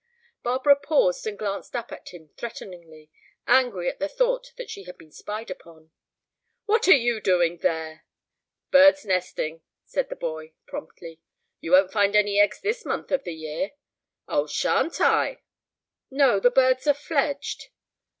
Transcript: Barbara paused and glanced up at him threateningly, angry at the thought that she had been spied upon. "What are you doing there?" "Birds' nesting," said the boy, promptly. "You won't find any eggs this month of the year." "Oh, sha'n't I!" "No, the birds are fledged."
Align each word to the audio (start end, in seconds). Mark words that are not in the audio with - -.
Barbara 0.41 0.75
paused 0.77 1.27
and 1.27 1.37
glanced 1.37 1.75
up 1.75 1.91
at 1.91 2.09
him 2.09 2.29
threateningly, 2.35 3.11
angry 3.45 3.87
at 3.87 3.99
the 3.99 4.07
thought 4.09 4.51
that 4.57 4.67
she 4.67 4.85
had 4.85 4.97
been 4.97 5.11
spied 5.11 5.51
upon. 5.51 5.91
"What 6.65 6.87
are 6.87 6.97
you 6.97 7.21
doing 7.21 7.59
there?" 7.59 8.03
"Birds' 8.71 9.05
nesting," 9.05 9.61
said 9.85 10.09
the 10.09 10.15
boy, 10.15 10.53
promptly. 10.65 11.21
"You 11.59 11.73
won't 11.73 11.93
find 11.93 12.15
any 12.15 12.39
eggs 12.39 12.59
this 12.61 12.83
month 12.83 13.11
of 13.11 13.25
the 13.25 13.35
year." 13.35 13.73
"Oh, 14.27 14.47
sha'n't 14.47 14.99
I!" 14.99 15.43
"No, 16.09 16.39
the 16.39 16.49
birds 16.49 16.87
are 16.87 16.95
fledged." 16.95 17.67